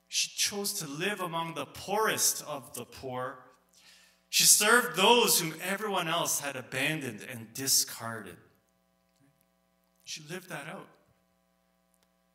She 0.07 0.29
chose 0.35 0.73
to 0.73 0.87
live 0.87 1.19
among 1.19 1.53
the 1.53 1.65
poorest 1.65 2.43
of 2.47 2.73
the 2.73 2.85
poor. 2.85 3.39
She 4.29 4.43
served 4.43 4.95
those 4.95 5.39
whom 5.39 5.53
everyone 5.63 6.07
else 6.07 6.39
had 6.39 6.55
abandoned 6.55 7.25
and 7.29 7.53
discarded. 7.53 8.37
She 10.03 10.23
lived 10.29 10.49
that 10.49 10.67
out. 10.67 10.87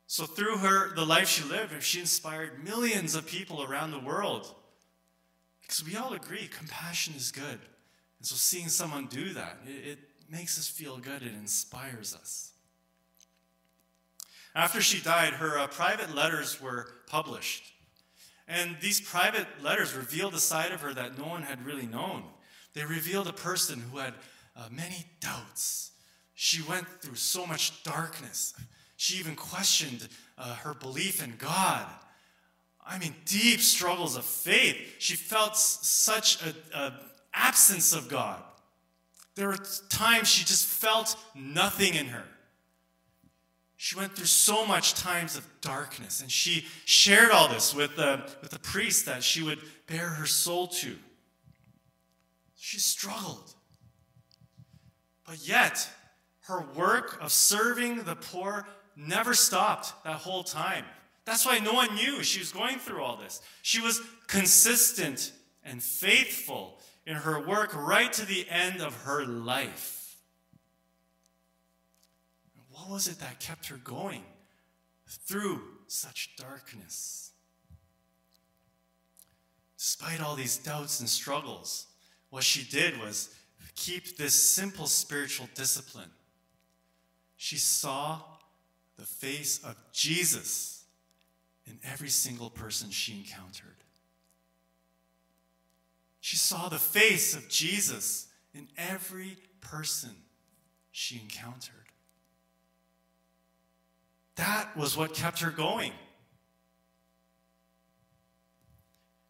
So 0.06 0.26
through 0.26 0.58
her 0.58 0.94
the 0.94 1.04
life 1.04 1.28
she 1.28 1.44
lived, 1.44 1.82
she 1.82 2.00
inspired 2.00 2.62
millions 2.62 3.14
of 3.14 3.26
people 3.26 3.62
around 3.62 3.90
the 3.90 3.98
world. 3.98 4.54
Because 5.62 5.84
we 5.84 5.96
all 5.96 6.12
agree 6.12 6.46
compassion 6.46 7.14
is 7.16 7.32
good. 7.32 7.58
And 8.18 8.26
so 8.26 8.36
seeing 8.36 8.68
someone 8.68 9.06
do 9.06 9.32
that, 9.34 9.58
it, 9.66 9.88
it 9.88 9.98
makes 10.30 10.58
us 10.58 10.68
feel 10.68 10.98
good, 10.98 11.22
it 11.22 11.34
inspires 11.34 12.14
us. 12.14 12.52
After 14.54 14.80
she 14.80 15.00
died, 15.00 15.34
her 15.34 15.58
uh, 15.58 15.66
private 15.66 16.14
letters 16.14 16.60
were 16.60 16.88
published. 17.06 17.72
And 18.46 18.76
these 18.80 19.00
private 19.00 19.46
letters 19.62 19.94
revealed 19.94 20.34
a 20.34 20.38
side 20.38 20.70
of 20.70 20.80
her 20.82 20.94
that 20.94 21.18
no 21.18 21.24
one 21.24 21.42
had 21.42 21.64
really 21.64 21.86
known. 21.86 22.24
They 22.74 22.84
revealed 22.84 23.26
a 23.26 23.32
person 23.32 23.82
who 23.90 23.98
had 23.98 24.14
uh, 24.56 24.68
many 24.70 25.06
doubts. 25.20 25.92
She 26.34 26.62
went 26.62 26.86
through 27.00 27.16
so 27.16 27.46
much 27.46 27.82
darkness. 27.82 28.54
She 28.96 29.18
even 29.18 29.34
questioned 29.34 30.08
uh, 30.36 30.54
her 30.56 30.74
belief 30.74 31.22
in 31.22 31.34
God. 31.36 31.86
I 32.86 32.98
mean, 32.98 33.14
deep 33.24 33.60
struggles 33.60 34.16
of 34.16 34.24
faith. 34.24 34.76
She 34.98 35.16
felt 35.16 35.56
such 35.56 36.42
an 36.42 36.92
absence 37.34 37.92
of 37.92 38.08
God. 38.08 38.42
There 39.34 39.48
were 39.48 39.58
times 39.88 40.28
she 40.28 40.44
just 40.44 40.66
felt 40.66 41.16
nothing 41.34 41.94
in 41.94 42.06
her. 42.06 42.24
She 43.76 43.96
went 43.96 44.14
through 44.16 44.26
so 44.26 44.64
much 44.64 44.94
times 44.94 45.36
of 45.36 45.46
darkness, 45.60 46.20
and 46.20 46.30
she 46.30 46.66
shared 46.84 47.30
all 47.30 47.48
this 47.48 47.74
with 47.74 47.96
the, 47.96 48.22
with 48.40 48.50
the 48.50 48.58
priest 48.58 49.06
that 49.06 49.22
she 49.22 49.42
would 49.42 49.58
bare 49.86 50.08
her 50.08 50.26
soul 50.26 50.68
to. 50.68 50.96
She 52.56 52.78
struggled. 52.78 53.52
But 55.26 55.46
yet, 55.46 55.86
her 56.42 56.64
work 56.74 57.18
of 57.20 57.32
serving 57.32 58.04
the 58.04 58.16
poor 58.16 58.66
never 58.96 59.34
stopped 59.34 59.92
that 60.04 60.16
whole 60.16 60.44
time. 60.44 60.84
That's 61.24 61.44
why 61.44 61.58
no 61.58 61.72
one 61.72 61.94
knew 61.94 62.22
she 62.22 62.38
was 62.38 62.52
going 62.52 62.78
through 62.78 63.02
all 63.02 63.16
this. 63.16 63.42
She 63.62 63.80
was 63.80 64.00
consistent 64.28 65.32
and 65.64 65.82
faithful 65.82 66.78
in 67.06 67.16
her 67.16 67.40
work 67.40 67.74
right 67.74 68.12
to 68.12 68.26
the 68.26 68.46
end 68.48 68.80
of 68.80 68.94
her 69.02 69.24
life. 69.24 70.16
What 72.70 72.90
was 72.90 73.08
it 73.08 73.20
that 73.20 73.40
kept 73.40 73.66
her 73.66 73.76
going 73.76 74.22
through 75.06 75.60
such 75.86 76.36
darkness? 76.36 77.30
Despite 79.76 80.22
all 80.22 80.34
these 80.34 80.56
doubts 80.56 81.00
and 81.00 81.08
struggles, 81.08 81.86
what 82.30 82.42
she 82.42 82.64
did 82.64 82.98
was 83.00 83.34
keep 83.74 84.16
this 84.16 84.34
simple 84.34 84.86
spiritual 84.86 85.48
discipline. 85.54 86.10
She 87.36 87.56
saw 87.56 88.20
the 88.96 89.04
face 89.04 89.62
of 89.62 89.76
Jesus 89.92 90.84
in 91.66 91.78
every 91.84 92.08
single 92.08 92.50
person 92.50 92.90
she 92.90 93.12
encountered. 93.12 93.73
She 96.24 96.38
saw 96.38 96.70
the 96.70 96.78
face 96.78 97.36
of 97.36 97.50
Jesus 97.50 98.28
in 98.54 98.66
every 98.78 99.36
person 99.60 100.16
she 100.90 101.20
encountered. 101.20 101.74
That 104.36 104.74
was 104.74 104.96
what 104.96 105.12
kept 105.12 105.40
her 105.40 105.50
going. 105.50 105.92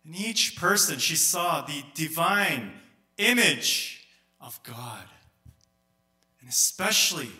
In 0.06 0.14
each 0.14 0.54
person, 0.54 1.00
she 1.00 1.16
saw 1.16 1.62
the 1.62 1.82
divine 1.94 2.70
image 3.18 4.06
of 4.40 4.60
God, 4.62 5.08
and 6.38 6.48
especially 6.48 7.32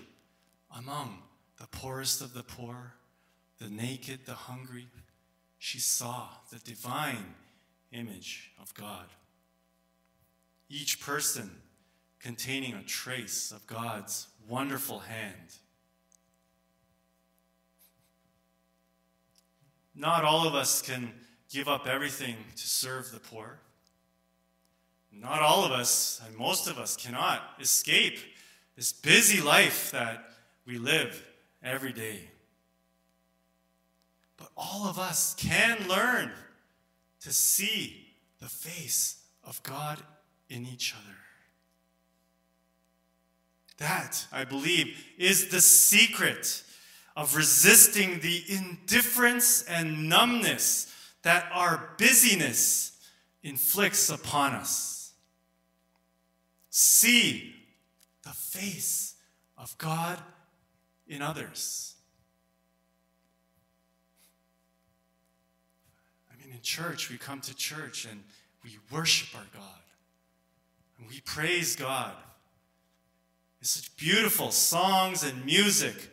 among 0.77 1.23
the 1.61 1.69
poorest 1.69 2.21
of 2.21 2.35
the 2.35 2.43
poor, 2.43 2.95
the 3.61 3.71
naked, 3.71 4.27
the 4.27 4.35
hungry, 4.35 4.89
she 5.59 5.79
saw 5.79 6.27
the 6.51 6.59
divine 6.59 7.37
image 7.93 8.51
of 8.61 8.75
God. 8.75 9.07
Each 10.75 10.99
person 10.99 11.53
containing 12.19 12.75
a 12.75 12.83
trace 12.83 13.53
of 13.53 13.65
God's 13.69 14.27
wonderful 14.49 14.99
hand. 14.99 15.55
Not 19.95 20.25
all 20.25 20.49
of 20.49 20.57
us 20.57 20.83
can 20.83 21.13
give 21.49 21.69
up 21.69 21.87
everything 21.87 22.35
to 22.57 22.67
serve 22.67 23.13
the 23.13 23.21
poor. 23.21 23.61
Not 25.13 25.43
all 25.43 25.65
of 25.65 25.71
us, 25.71 26.21
and 26.27 26.37
most 26.37 26.67
of 26.67 26.77
us, 26.77 26.97
cannot 26.97 27.41
escape 27.61 28.19
this 28.75 28.91
busy 28.91 29.41
life 29.41 29.93
that 29.93 30.25
we 30.67 30.79
live 30.79 31.25
every 31.63 31.93
day. 31.93 32.19
But 34.37 34.49
all 34.57 34.89
of 34.89 34.99
us 34.99 35.37
can 35.39 35.87
learn 35.87 36.33
to 37.21 37.33
see 37.33 38.09
the 38.41 38.49
face 38.49 39.23
of 39.45 39.63
God 39.63 40.03
in 40.49 40.67
each 40.67 40.95
other. 40.95 41.17
That, 43.79 44.27
I 44.33 44.45
believe, 44.45 44.97
is 45.19 45.49
the 45.49 45.61
secret 45.61 46.63
of 47.17 47.37
resisting 47.37 48.21
the 48.21 48.43
indifference 48.49 49.63
and 49.65 50.09
numbness 50.09 50.93
that 51.23 51.49
our 51.53 51.91
busyness 51.99 52.93
inflicts 53.43 54.11
upon 54.11 54.53
us. 54.53 55.13
See 56.71 57.55
the 58.23 58.31
face 58.31 59.15
of 59.57 59.77
God 59.79 60.19
in 61.07 61.23
others. 61.23 61.95
I 66.33 66.37
mean, 66.43 66.55
in 66.55 66.63
church, 66.63 67.11
we 67.11 67.19
come 67.19 67.41
to 67.43 67.55
church 67.55 68.07
and 68.07 68.23
we 68.63 68.79
worship 68.91 69.37
our 69.37 69.47
God 69.53 69.84
and 70.99 71.09
we 71.09 71.21
praise 71.21 71.77
God. 71.77 72.13
It's 73.61 73.71
such 73.71 73.97
beautiful 73.97 74.51
songs 74.51 75.23
and 75.23 75.45
music. 75.45 76.11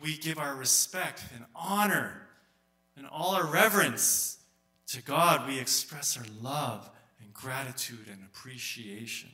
We 0.00 0.16
give 0.16 0.38
our 0.38 0.54
respect 0.54 1.24
and 1.34 1.44
honor 1.54 2.28
and 2.96 3.06
all 3.06 3.34
our 3.34 3.46
reverence 3.46 4.38
to 4.88 5.02
God. 5.02 5.46
We 5.46 5.58
express 5.58 6.16
our 6.16 6.24
love 6.42 6.90
and 7.22 7.32
gratitude 7.32 8.06
and 8.10 8.22
appreciation. 8.24 9.30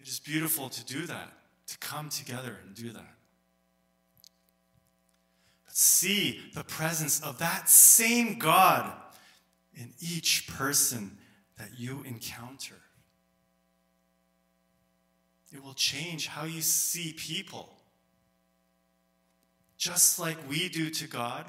It 0.00 0.08
is 0.08 0.18
beautiful 0.18 0.68
to 0.68 0.84
do 0.84 1.06
that 1.06 1.32
to 1.68 1.78
come 1.78 2.08
together 2.08 2.58
and 2.64 2.74
do 2.74 2.90
that. 2.90 3.14
But 5.64 5.76
see 5.76 6.40
the 6.54 6.64
presence 6.64 7.20
of 7.20 7.38
that 7.38 7.68
same 7.68 8.38
God 8.38 8.92
in 9.74 9.92
each 10.00 10.48
person 10.48 11.18
that 11.62 11.78
you 11.78 12.02
encounter. 12.04 12.80
It 15.52 15.62
will 15.62 15.74
change 15.74 16.26
how 16.26 16.44
you 16.44 16.60
see 16.60 17.12
people. 17.12 17.68
Just 19.78 20.18
like 20.18 20.36
we 20.48 20.68
do 20.68 20.90
to 20.90 21.06
God, 21.06 21.46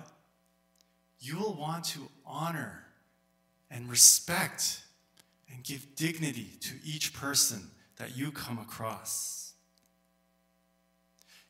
you 1.19 1.37
will 1.37 1.55
want 1.55 1.85
to 1.85 2.09
honor 2.25 2.85
and 3.71 3.89
respect 3.89 4.83
and 5.51 5.63
give 5.63 5.95
dignity 5.95 6.57
to 6.61 6.73
each 6.83 7.13
person 7.13 7.71
that 7.97 8.15
you 8.15 8.31
come 8.31 8.59
across 8.59 9.43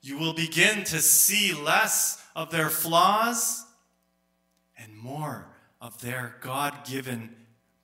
you 0.03 0.17
will 0.17 0.33
begin 0.33 0.83
to 0.83 0.99
see 0.99 1.53
less 1.53 2.21
of 2.35 2.51
their 2.51 2.69
flaws 2.69 3.65
and 4.77 4.95
more 4.95 5.47
of 5.79 6.01
their 6.01 6.35
God 6.41 6.85
given 6.85 7.33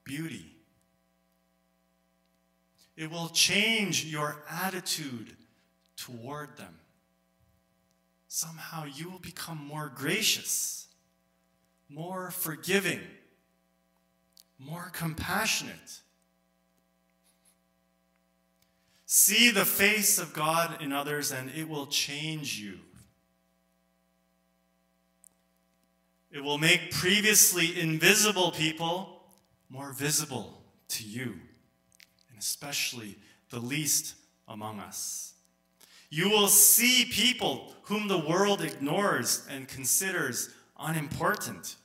beauty. 0.03 0.58
It 2.99 3.09
will 3.09 3.29
change 3.29 4.05
your 4.05 4.43
attitude 4.49 5.35
toward 5.95 6.57
them. 6.57 6.75
Somehow 8.27 8.85
you 8.85 9.09
will 9.09 9.19
become 9.19 9.57
more 9.57 9.91
gracious, 9.93 10.87
more 11.89 12.29
forgiving, 12.29 12.99
more 14.59 14.91
compassionate 14.93 16.01
See 19.11 19.49
the 19.49 19.65
face 19.65 20.19
of 20.19 20.33
God 20.33 20.83
in 20.83 20.93
others, 20.93 21.31
and 21.31 21.49
it 21.55 21.67
will 21.67 21.87
change 21.87 22.59
you. 22.59 22.77
It 26.31 26.43
will 26.43 26.59
make 26.59 26.91
previously 26.91 27.79
invisible 27.81 28.51
people 28.51 29.23
more 29.67 29.93
visible 29.93 30.61
to 30.89 31.03
you, 31.03 31.39
especially 32.39 33.17
the 33.49 33.59
least 33.59 34.15
among 34.47 34.79
us. 34.79 35.33
You 36.09 36.29
will 36.29 36.47
see 36.47 37.05
people 37.05 37.71
whom 37.83 38.07
the 38.07 38.17
world 38.17 38.63
ignores 38.63 39.45
and 39.49 39.67
considers 39.67 40.49
unimportant. 40.79 41.75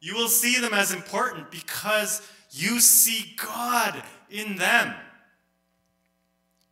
You 0.00 0.14
will 0.14 0.28
see 0.28 0.58
them 0.60 0.74
as 0.74 0.92
important 0.92 1.50
because 1.50 2.20
you 2.50 2.80
see 2.80 3.36
God 3.36 4.02
in 4.30 4.56
them. 4.56 4.94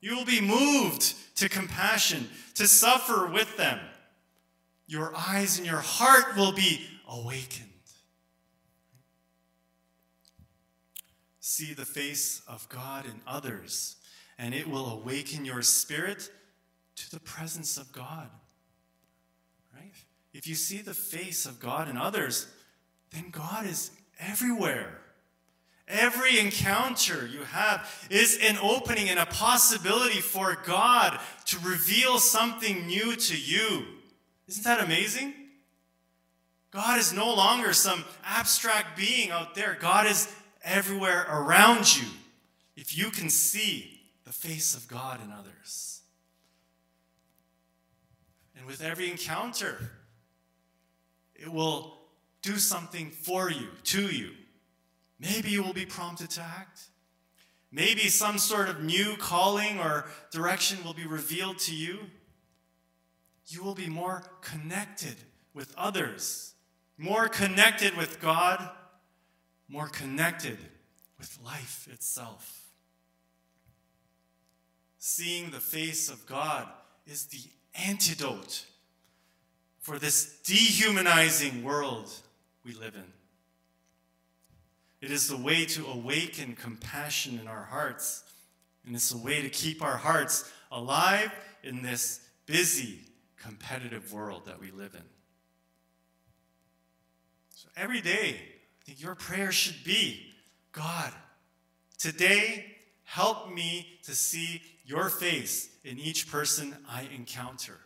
You 0.00 0.16
will 0.16 0.24
be 0.24 0.40
moved 0.40 1.14
to 1.36 1.48
compassion, 1.48 2.28
to 2.54 2.66
suffer 2.66 3.26
with 3.26 3.56
them. 3.56 3.78
Your 4.86 5.12
eyes 5.16 5.58
and 5.58 5.66
your 5.66 5.78
heart 5.78 6.36
will 6.36 6.52
be 6.52 6.84
awakened. 7.08 7.71
See 11.44 11.74
the 11.74 11.84
face 11.84 12.40
of 12.46 12.68
God 12.68 13.04
in 13.04 13.20
others, 13.26 13.96
and 14.38 14.54
it 14.54 14.68
will 14.68 14.86
awaken 14.86 15.44
your 15.44 15.60
spirit 15.60 16.30
to 16.94 17.10
the 17.10 17.18
presence 17.18 17.76
of 17.76 17.92
God. 17.92 18.30
Right? 19.74 19.92
If 20.32 20.46
you 20.46 20.54
see 20.54 20.78
the 20.78 20.94
face 20.94 21.44
of 21.44 21.58
God 21.58 21.88
in 21.88 21.96
others, 21.96 22.46
then 23.10 23.30
God 23.30 23.66
is 23.66 23.90
everywhere. 24.20 25.00
Every 25.88 26.38
encounter 26.38 27.26
you 27.26 27.42
have 27.42 28.06
is 28.08 28.38
an 28.40 28.56
opening 28.62 29.08
and 29.08 29.18
a 29.18 29.26
possibility 29.26 30.20
for 30.20 30.56
God 30.64 31.18
to 31.46 31.58
reveal 31.58 32.18
something 32.18 32.86
new 32.86 33.16
to 33.16 33.36
you. 33.36 33.84
Isn't 34.46 34.62
that 34.62 34.84
amazing? 34.84 35.34
God 36.70 37.00
is 37.00 37.12
no 37.12 37.34
longer 37.34 37.72
some 37.72 38.04
abstract 38.24 38.96
being 38.96 39.32
out 39.32 39.56
there. 39.56 39.76
God 39.80 40.06
is 40.06 40.32
everywhere 40.64 41.26
around 41.28 41.96
you 41.96 42.08
if 42.76 42.96
you 42.96 43.10
can 43.10 43.30
see 43.30 44.00
the 44.24 44.32
face 44.32 44.74
of 44.74 44.88
God 44.88 45.20
in 45.22 45.32
others. 45.32 46.00
And 48.56 48.66
with 48.66 48.82
every 48.82 49.10
encounter, 49.10 49.90
it 51.34 51.52
will 51.52 51.98
do 52.42 52.56
something 52.56 53.10
for 53.10 53.50
you, 53.50 53.68
to 53.84 54.02
you. 54.02 54.30
Maybe 55.18 55.50
you 55.50 55.62
will 55.62 55.72
be 55.72 55.86
prompted 55.86 56.30
to 56.30 56.42
act. 56.42 56.82
Maybe 57.70 58.08
some 58.08 58.38
sort 58.38 58.68
of 58.68 58.82
new 58.82 59.16
calling 59.16 59.80
or 59.80 60.06
direction 60.30 60.84
will 60.84 60.94
be 60.94 61.06
revealed 61.06 61.58
to 61.60 61.74
you. 61.74 61.98
you 63.46 63.62
will 63.62 63.74
be 63.74 63.88
more 63.88 64.22
connected 64.40 65.16
with 65.52 65.74
others, 65.76 66.54
more 66.96 67.28
connected 67.28 67.96
with 67.96 68.20
God, 68.20 68.70
more 69.68 69.88
connected 69.88 70.58
with 71.18 71.38
life 71.44 71.88
itself. 71.92 72.62
Seeing 74.98 75.50
the 75.50 75.60
face 75.60 76.08
of 76.08 76.26
God 76.26 76.68
is 77.06 77.26
the 77.26 77.42
antidote 77.74 78.66
for 79.80 79.98
this 79.98 80.38
dehumanizing 80.44 81.64
world 81.64 82.10
we 82.64 82.72
live 82.72 82.94
in. 82.94 83.12
It 85.00 85.10
is 85.10 85.28
the 85.28 85.36
way 85.36 85.64
to 85.66 85.86
awaken 85.86 86.54
compassion 86.54 87.40
in 87.40 87.48
our 87.48 87.64
hearts, 87.64 88.22
and 88.86 88.94
it's 88.94 89.12
a 89.12 89.18
way 89.18 89.42
to 89.42 89.48
keep 89.48 89.82
our 89.82 89.96
hearts 89.96 90.50
alive 90.70 91.32
in 91.64 91.82
this 91.82 92.20
busy, 92.46 93.00
competitive 93.36 94.12
world 94.12 94.46
that 94.46 94.60
we 94.60 94.70
live 94.70 94.94
in. 94.94 95.02
So 97.50 97.68
every 97.76 98.00
day, 98.00 98.36
your 98.86 99.14
prayer 99.14 99.52
should 99.52 99.84
be 99.84 100.26
God, 100.72 101.12
today, 101.98 102.76
help 103.04 103.52
me 103.52 103.98
to 104.04 104.14
see 104.14 104.62
your 104.84 105.08
face 105.08 105.68
in 105.84 105.98
each 105.98 106.30
person 106.30 106.76
I 106.88 107.08
encounter. 107.14 107.78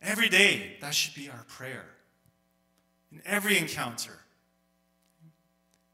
Every 0.00 0.28
day, 0.28 0.76
that 0.80 0.94
should 0.94 1.14
be 1.14 1.28
our 1.28 1.44
prayer. 1.48 1.86
In 3.12 3.20
every 3.26 3.58
encounter, 3.58 4.18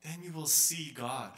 then 0.02 0.18
you 0.22 0.32
will 0.32 0.46
see 0.46 0.92
God. 0.94 1.32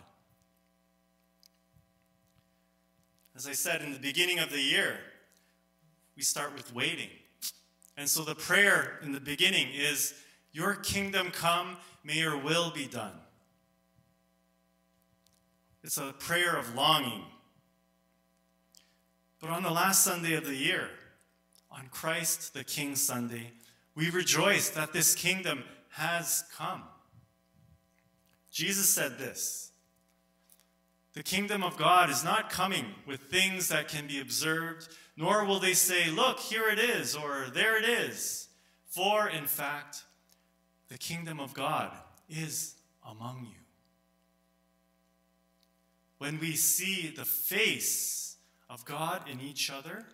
As 3.34 3.46
I 3.46 3.52
said 3.52 3.82
in 3.82 3.92
the 3.92 3.98
beginning 3.98 4.38
of 4.38 4.50
the 4.50 4.60
year, 4.60 4.98
we 6.16 6.22
start 6.22 6.54
with 6.54 6.74
waiting. 6.74 7.10
And 7.96 8.08
so 8.08 8.22
the 8.24 8.34
prayer 8.34 8.98
in 9.02 9.12
the 9.12 9.20
beginning 9.20 9.68
is, 9.74 10.14
Your 10.52 10.74
kingdom 10.74 11.30
come, 11.30 11.76
may 12.04 12.18
your 12.18 12.38
will 12.38 12.70
be 12.70 12.86
done. 12.86 13.12
It's 15.84 15.98
a 15.98 16.14
prayer 16.18 16.56
of 16.56 16.74
longing. 16.74 17.22
But 19.40 19.50
on 19.50 19.62
the 19.62 19.70
last 19.70 20.02
Sunday 20.02 20.34
of 20.34 20.46
the 20.46 20.56
year, 20.56 20.88
on 21.70 21.88
Christ 21.90 22.54
the 22.54 22.64
King 22.64 22.96
Sunday, 22.96 23.52
we 23.94 24.10
rejoice 24.10 24.70
that 24.70 24.92
this 24.92 25.14
kingdom 25.14 25.62
has 25.90 26.44
come. 26.56 26.82
Jesus 28.50 28.88
said 28.88 29.18
this 29.18 29.70
The 31.14 31.22
kingdom 31.22 31.62
of 31.62 31.76
God 31.76 32.10
is 32.10 32.24
not 32.24 32.50
coming 32.50 32.86
with 33.06 33.20
things 33.20 33.68
that 33.68 33.88
can 33.88 34.06
be 34.06 34.20
observed, 34.20 34.88
nor 35.16 35.44
will 35.44 35.60
they 35.60 35.74
say, 35.74 36.10
Look, 36.10 36.40
here 36.40 36.68
it 36.68 36.78
is, 36.78 37.14
or 37.14 37.46
there 37.52 37.76
it 37.76 37.84
is. 37.84 38.48
For, 38.88 39.28
in 39.28 39.44
fact, 39.44 40.04
the 40.88 40.98
kingdom 40.98 41.40
of 41.40 41.54
God 41.54 41.92
is 42.28 42.74
among 43.08 43.46
you. 43.50 43.60
When 46.18 46.38
we 46.40 46.52
see 46.52 47.12
the 47.14 47.24
face 47.24 48.36
of 48.70 48.84
God 48.84 49.28
in 49.30 49.40
each 49.40 49.70
other, 49.70 50.06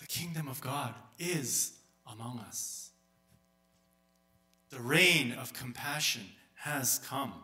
the 0.00 0.06
kingdom 0.06 0.48
of 0.48 0.60
God 0.60 0.94
is 1.18 1.72
among 2.10 2.38
us. 2.40 2.90
The 4.70 4.80
reign 4.80 5.32
of 5.32 5.52
compassion 5.52 6.22
has 6.54 6.98
come. 7.06 7.34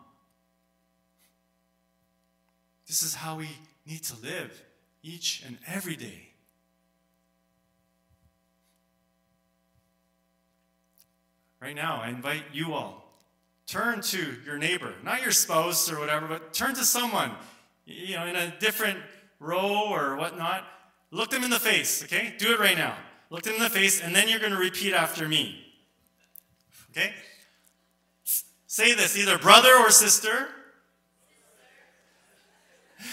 This 2.87 3.03
is 3.03 3.15
how 3.15 3.37
we 3.37 3.49
need 3.85 4.03
to 4.05 4.19
live 4.21 4.63
each 5.03 5.43
and 5.45 5.59
every 5.67 5.95
day. 5.95 6.29
Right 11.61 11.75
now, 11.75 12.01
I 12.01 12.09
invite 12.09 12.43
you 12.53 12.73
all 12.73 13.09
turn 13.69 14.01
to 14.01 14.35
your 14.43 14.57
neighbor, 14.57 14.95
not 15.03 15.21
your 15.21 15.31
spouse 15.31 15.91
or 15.91 15.99
whatever, 15.99 16.27
but 16.27 16.53
turn 16.53 16.73
to 16.73 16.83
someone, 16.83 17.31
you 17.85 18.15
know, 18.15 18.25
in 18.25 18.35
a 18.35 18.51
different 18.59 18.97
row 19.39 19.85
or 19.89 20.15
whatnot. 20.15 20.65
Look 21.11 21.29
them 21.29 21.43
in 21.43 21.51
the 21.51 21.59
face, 21.59 22.03
okay? 22.03 22.33
Do 22.39 22.51
it 22.51 22.59
right 22.59 22.77
now. 22.77 22.95
Look 23.29 23.43
them 23.43 23.53
in 23.55 23.61
the 23.61 23.69
face, 23.69 24.01
and 24.01 24.15
then 24.15 24.27
you're 24.27 24.39
going 24.39 24.53
to 24.53 24.57
repeat 24.57 24.93
after 24.93 25.27
me. 25.27 25.63
Okay? 26.91 27.13
Say 28.65 28.95
this 28.95 29.15
either 29.15 29.37
brother 29.37 29.73
or 29.75 29.91
sister. 29.91 30.47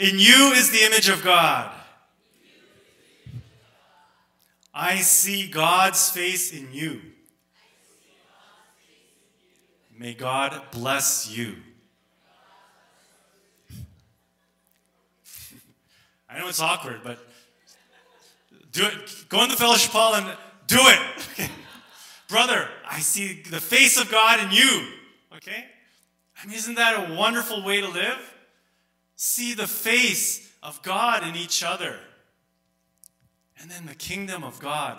In 0.00 0.18
you 0.18 0.52
is 0.52 0.72
the 0.72 0.84
image 0.84 1.08
of 1.08 1.22
God. 1.22 1.72
I 4.72 4.96
see 4.96 5.46
God's 5.48 6.10
face 6.10 6.52
in 6.52 6.72
you. 6.72 7.00
May 9.96 10.14
God 10.14 10.60
bless 10.72 11.30
you. 11.30 11.54
I 16.28 16.38
know 16.38 16.48
it's 16.48 16.60
awkward, 16.60 17.02
but 17.04 17.18
do 18.72 18.84
it. 18.86 19.24
Go 19.28 19.44
in 19.44 19.50
the 19.50 19.56
fellowship 19.56 19.92
hall 19.92 20.14
and 20.14 20.26
do 20.66 20.80
it. 20.80 21.00
Okay. 21.34 21.50
Brother, 22.28 22.68
I 22.88 23.00
see 23.00 23.42
the 23.42 23.60
face 23.60 24.00
of 24.00 24.10
God 24.10 24.40
in 24.40 24.50
you. 24.50 24.88
Okay? 25.36 25.64
I 26.40 26.46
mean, 26.46 26.56
isn't 26.56 26.76
that 26.76 27.10
a 27.10 27.14
wonderful 27.14 27.64
way 27.64 27.80
to 27.80 27.88
live? 27.88 28.34
See 29.16 29.54
the 29.54 29.66
face 29.66 30.52
of 30.62 30.80
God 30.82 31.26
in 31.26 31.36
each 31.36 31.62
other. 31.62 31.98
And 33.60 33.70
then 33.70 33.86
the 33.86 33.94
kingdom 33.94 34.44
of 34.44 34.58
God 34.60 34.98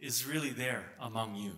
is 0.00 0.26
really 0.26 0.50
there 0.50 0.84
among 1.00 1.34
you. 1.34 1.52